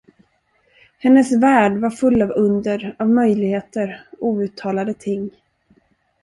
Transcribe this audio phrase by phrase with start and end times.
[0.97, 5.29] Hennes värld var full av under, av möjligheter, outtalade ting.